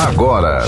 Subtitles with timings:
[0.00, 0.64] agora.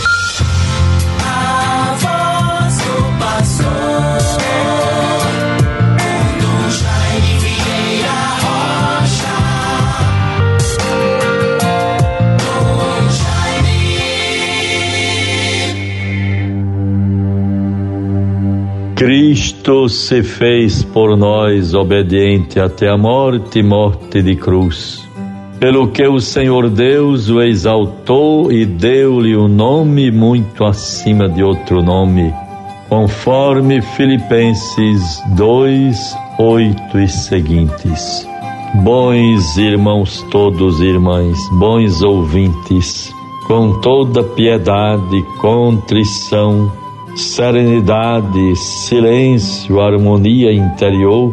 [18.95, 25.12] Cristo se fez por nós obediente até a morte morte de cruz
[25.63, 31.80] pelo que o Senhor Deus o exaltou e deu-lhe um nome muito acima de outro
[31.80, 32.34] nome,
[32.89, 38.29] conforme Filipenses 2, 8 e seguintes.
[38.83, 43.15] Bons irmãos todos irmãs, bons ouvintes,
[43.47, 46.73] com toda piedade, contrição,
[47.15, 51.33] serenidade, silêncio, harmonia interior,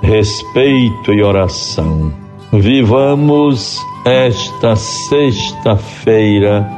[0.00, 2.21] respeito e oração
[2.54, 6.70] Vivamos esta sexta-feira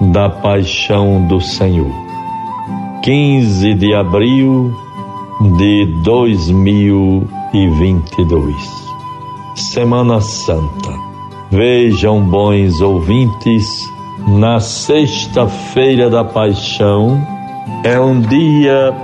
[0.00, 1.92] da Paixão do Senhor,
[3.02, 4.74] 15 de abril
[5.58, 8.54] de 2022,
[9.54, 10.94] Semana Santa.
[11.50, 13.86] Vejam, bons ouvintes,
[14.28, 17.22] na sexta-feira da Paixão
[17.84, 18.96] é um dia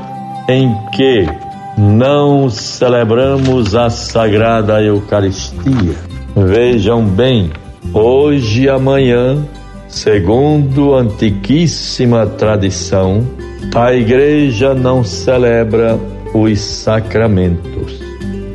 [0.48, 1.28] em que
[1.76, 7.52] não celebramos a Sagrada Eucaristia Vejam bem,
[7.92, 9.46] hoje e amanhã,
[9.86, 13.24] segundo antiquíssima tradição,
[13.72, 15.96] a igreja não celebra
[16.34, 18.02] os sacramentos.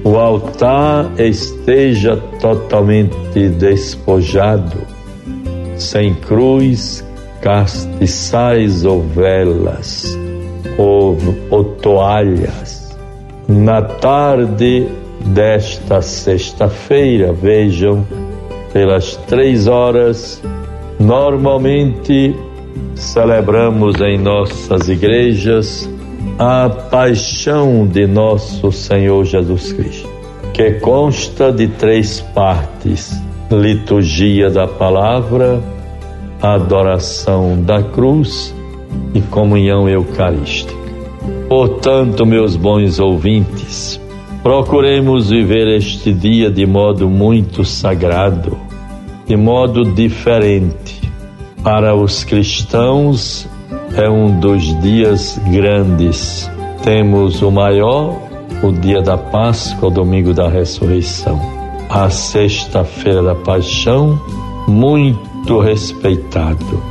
[0.03, 4.81] O altar esteja totalmente despojado,
[5.77, 7.01] sem cruz,
[7.41, 10.17] castiçais ou velas
[10.77, 11.17] ou,
[11.49, 12.97] ou toalhas.
[13.47, 14.85] Na tarde
[15.25, 17.33] desta sexta-feira.
[17.33, 18.05] Vejam,
[18.73, 20.41] pelas três horas,
[20.99, 22.35] normalmente
[22.95, 25.89] celebramos em nossas igrejas
[26.37, 30.09] a paixão de nosso Senhor Jesus Cristo,
[30.53, 33.11] que consta de três partes:
[33.51, 35.61] liturgia da palavra,
[36.41, 38.53] adoração da cruz
[39.13, 40.79] e comunhão eucarística.
[41.47, 43.99] Portanto, meus bons ouvintes,
[44.41, 48.57] Procuremos viver este dia de modo muito sagrado,
[49.27, 51.01] de modo diferente.
[51.61, 53.45] Para os cristãos
[53.97, 56.49] é um dos dias grandes.
[56.83, 58.17] Temos o maior,
[58.63, 61.37] o dia da Páscoa, o domingo da ressurreição.
[61.89, 64.17] A sexta-feira da paixão,
[64.69, 66.81] muito respeitado.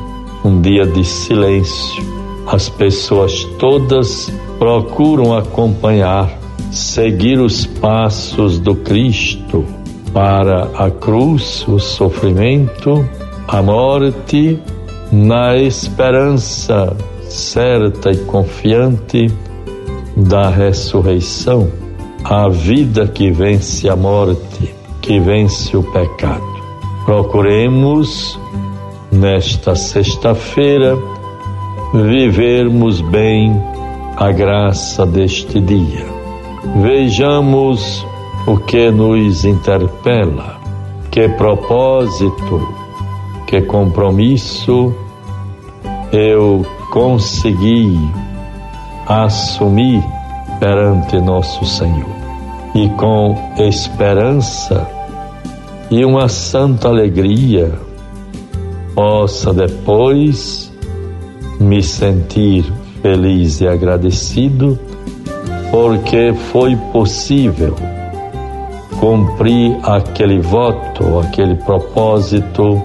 [0.45, 2.05] Um dia de silêncio.
[2.47, 6.29] As pessoas todas procuram acompanhar
[6.71, 9.65] seguir os passos do Cristo
[10.13, 13.09] para a cruz, o sofrimento,
[13.47, 14.61] a morte,
[15.11, 19.33] na esperança certa e confiante
[20.17, 21.71] da ressurreição,
[22.25, 26.59] a vida que vence a morte, que vence o pecado.
[27.05, 28.39] Procuremos,
[29.11, 30.97] nesta sexta-feira,
[31.95, 33.59] vivermos bem
[34.17, 36.18] a graça deste dia
[36.83, 38.07] Vejamos
[38.47, 40.59] o que nos interpela,
[41.11, 42.69] que propósito,
[43.47, 44.95] que compromisso
[46.13, 47.97] eu consegui
[49.07, 50.03] assumir
[50.59, 52.19] perante nosso Senhor.
[52.75, 54.89] E com esperança
[55.91, 57.73] e uma santa alegria,
[58.95, 60.73] possa depois
[61.59, 62.65] me sentir
[63.01, 64.79] feliz e agradecido
[65.71, 67.75] porque foi possível
[68.99, 72.83] cumprir aquele voto, aquele propósito,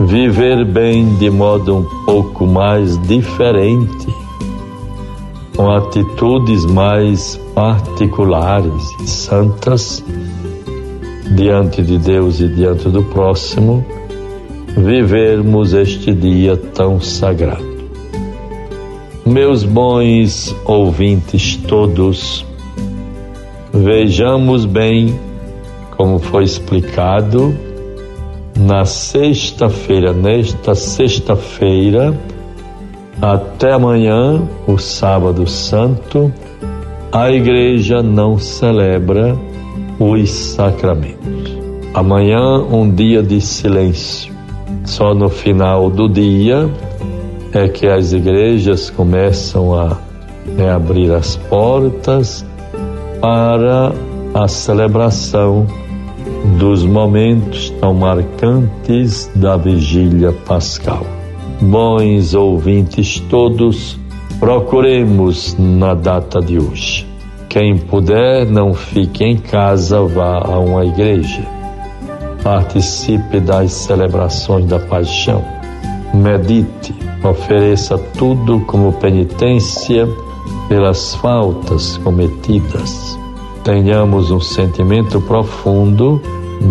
[0.00, 4.08] viver bem de modo um pouco mais diferente,
[5.56, 10.04] com atitudes mais particulares e santas
[11.36, 13.84] diante de Deus e diante do próximo,
[14.76, 17.71] vivermos este dia tão sagrado.
[19.24, 22.44] Meus bons ouvintes todos,
[23.72, 25.18] vejamos bem
[25.96, 27.54] como foi explicado
[28.58, 32.18] na sexta-feira, nesta sexta-feira,
[33.20, 36.32] até amanhã, o sábado santo,
[37.12, 39.38] a igreja não celebra
[40.00, 41.56] os sacramentos.
[41.94, 44.32] Amanhã, um dia de silêncio.
[44.84, 46.68] Só no final do dia
[47.52, 49.98] é que as igrejas começam a
[50.46, 52.44] né, abrir as portas
[53.20, 53.92] para
[54.34, 55.66] a celebração
[56.58, 61.06] dos momentos tão marcantes da vigília pascal.
[61.60, 63.98] bons ouvintes todos,
[64.40, 67.06] procuremos na data de hoje.
[67.48, 71.46] Quem puder, não fique em casa, vá a uma igreja.
[72.42, 75.61] Participe das celebrações da paixão.
[76.14, 76.94] Medite,
[77.24, 80.06] ofereça tudo como penitência
[80.68, 83.18] pelas faltas cometidas.
[83.64, 86.20] Tenhamos um sentimento profundo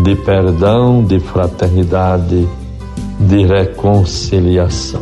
[0.04, 2.48] de perdão, de fraternidade,
[3.20, 5.02] de reconciliação.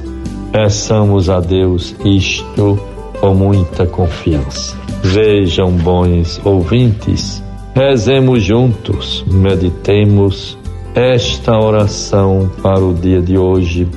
[0.52, 2.80] Peçamos a Deus isto
[3.20, 4.78] com muita confiança.
[5.04, 7.44] Vejam, bons ouvintes,
[7.76, 10.58] rezemos juntos, meditemos
[10.96, 13.88] esta oração para o dia de hoje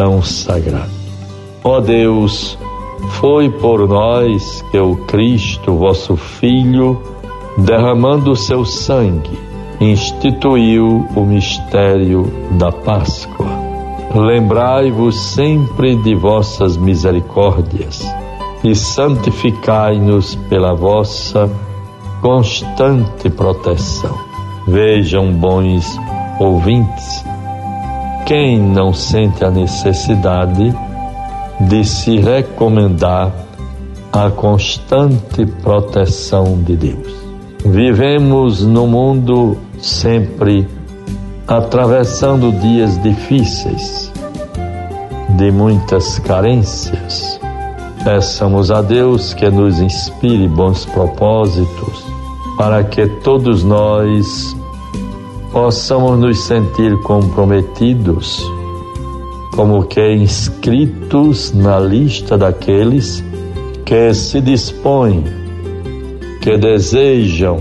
[0.00, 0.88] tão sagrado.
[1.62, 2.58] Ó Deus,
[3.18, 6.98] foi por nós que o Cristo, vosso Filho,
[7.58, 9.38] derramando o seu sangue,
[9.78, 13.50] instituiu o mistério da Páscoa.
[14.14, 18.02] Lembrai-vos sempre de vossas misericórdias
[18.64, 21.50] e santificai-nos pela vossa
[22.22, 24.18] constante proteção.
[24.66, 25.94] Vejam, bons
[26.38, 27.22] ouvintes,
[28.30, 30.72] quem não sente a necessidade
[31.62, 33.32] de se recomendar
[34.12, 37.12] à constante proteção de Deus.
[37.66, 40.64] Vivemos no mundo sempre
[41.48, 44.12] atravessando dias difíceis,
[45.30, 47.40] de muitas carências.
[48.04, 52.04] Peçamos a Deus que nos inspire bons propósitos
[52.56, 54.54] para que todos nós
[55.52, 58.40] possamos nos sentir comprometidos
[59.54, 63.22] como que inscritos na lista daqueles
[63.84, 65.24] que se dispõem,
[66.40, 67.58] que desejam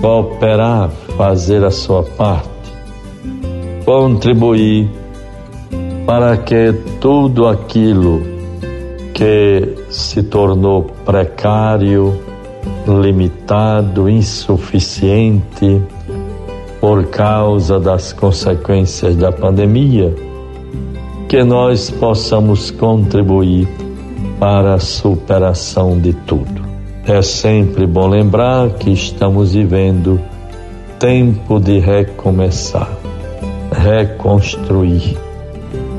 [0.00, 2.48] cooperar, fazer a sua parte,
[3.84, 4.88] contribuir
[6.06, 8.22] para que tudo aquilo
[9.14, 12.18] que se tornou precário,
[12.86, 15.80] limitado, insuficiente
[16.82, 20.12] por causa das consequências da pandemia,
[21.28, 23.68] que nós possamos contribuir
[24.40, 26.60] para a superação de tudo.
[27.06, 30.20] É sempre bom lembrar que estamos vivendo
[30.98, 32.90] tempo de recomeçar,
[33.70, 35.16] reconstruir,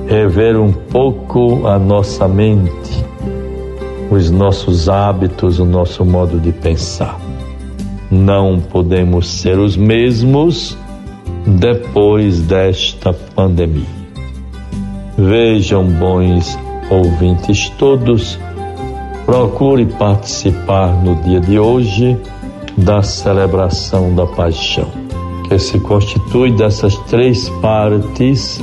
[0.05, 3.05] rever um pouco a nossa mente,
[4.11, 7.22] os nossos hábitos, o nosso modo de pensar.
[8.13, 10.77] Não podemos ser os mesmos
[11.47, 13.87] depois desta pandemia.
[15.17, 16.57] Vejam, bons
[16.91, 18.39] ouvintes todos,
[19.25, 22.15] procure participar no dia de hoje
[22.77, 24.91] da celebração da paixão,
[25.49, 28.61] que se constitui dessas três partes: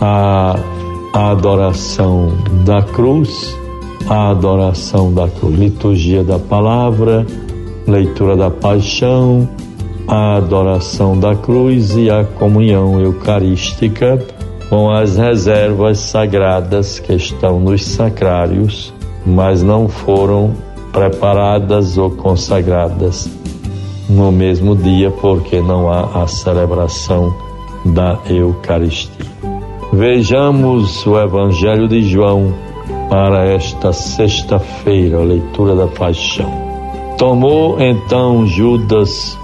[0.00, 0.56] a,
[1.12, 2.32] a adoração
[2.64, 3.54] da cruz,
[4.08, 7.26] a adoração da cruz, liturgia da palavra,
[7.86, 9.48] leitura da paixão,
[10.08, 14.24] a adoração da cruz e a comunhão eucarística
[14.68, 18.92] com as reservas sagradas que estão nos sacrários,
[19.24, 20.54] mas não foram
[20.92, 23.30] preparadas ou consagradas
[24.08, 27.34] no mesmo dia, porque não há a celebração
[27.84, 29.26] da Eucaristia.
[29.92, 32.52] Vejamos o Evangelho de João
[33.08, 36.65] para esta sexta-feira, a leitura da paixão.
[37.16, 39.38] Tomou então Judas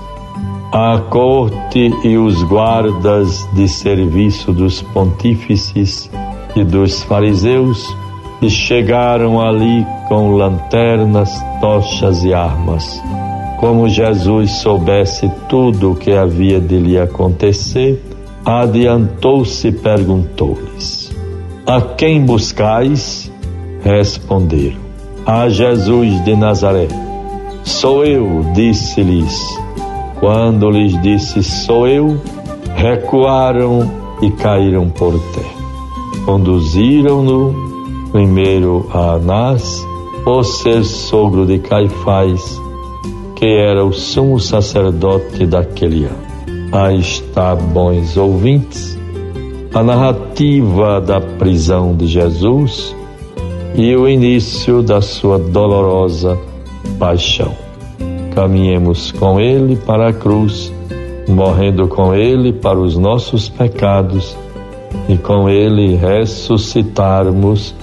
[0.71, 6.11] a corte e os guardas de serviço dos pontífices
[6.55, 7.95] e dos fariseus
[8.43, 13.02] e chegaram ali com lanternas, tochas e armas.
[13.59, 18.02] Como Jesus soubesse tudo o que havia de lhe acontecer,
[18.45, 21.11] adiantou-se e perguntou-lhes:
[21.67, 23.31] A quem buscais?
[23.83, 24.81] Responderam:
[25.25, 27.12] A Jesus de Nazaré.
[27.64, 29.40] Sou eu, disse-lhes.
[30.19, 32.21] Quando lhes disse sou eu,
[32.75, 33.90] recuaram
[34.21, 35.62] e caíram por terra.
[36.25, 37.54] Conduziram-no
[38.12, 39.85] primeiro a Anás,
[40.23, 42.61] por ser sogro de Caifás,
[43.35, 46.33] que era o sumo sacerdote daquele ano.
[46.71, 48.97] Aí está, bons ouvintes,
[49.75, 52.95] a narrativa da prisão de Jesus
[53.75, 56.38] e o início da sua dolorosa
[57.02, 57.52] paixão
[58.32, 60.73] caminhemos com Ele para a cruz,
[61.26, 64.37] morrendo com Ele para os nossos pecados
[65.09, 67.75] e com Ele ressuscitarmos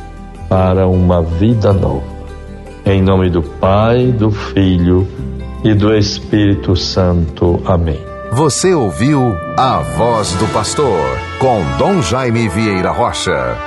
[0.47, 2.01] para uma vida nova.
[2.85, 5.05] Em nome do Pai, do Filho
[5.65, 7.59] e do Espírito Santo.
[7.65, 7.99] Amém.
[8.31, 13.57] Você ouviu a voz do pastor com Dom Jaime Vieira Rocha.